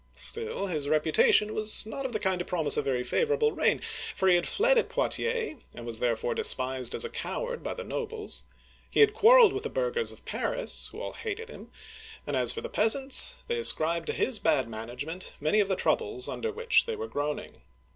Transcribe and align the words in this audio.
Still, 0.15 0.65
his 0.65 0.89
reputation 0.89 1.53
was 1.53 1.85
not 1.85 2.07
of 2.07 2.11
the 2.11 2.17
kind 2.19 2.39
to 2.39 2.43
promise 2.45 2.75
a 2.75 2.81
very 2.81 3.03
favor 3.03 3.35
able 3.35 3.51
reign, 3.51 3.77
for 4.15 4.27
he 4.27 4.33
had 4.33 4.47
fled 4.47 4.79
at 4.79 4.89
Poitiers, 4.89 5.57
and 5.75 5.85
was 5.85 5.99
therefore 5.99 6.33
despised 6.33 6.95
as 6.95 7.05
a 7.05 7.09
coward 7.11 7.61
by 7.61 7.75
the 7.75 7.83
nobles; 7.83 8.41
he 8.89 9.01
had 9.01 9.13
quarreled 9.13 9.53
with 9.53 9.61
the 9.61 9.69
burghers 9.69 10.11
of 10.11 10.25
Paris, 10.25 10.87
who 10.91 10.99
all 10.99 11.13
hated 11.13 11.49
him; 11.49 11.69
and 12.25 12.35
as 12.35 12.51
for 12.51 12.61
the 12.61 12.67
peasants, 12.67 13.35
they 13.47 13.59
ascribed 13.59 14.07
to 14.07 14.13
his 14.13 14.39
bad 14.39 14.67
management 14.67 15.33
many 15.39 15.59
of 15.59 15.67
the 15.67 15.75
troubles 15.75 16.27
under 16.27 16.51
which 16.51 16.87
they 16.87 16.95
were 16.95 17.07
groaning. 17.07 17.61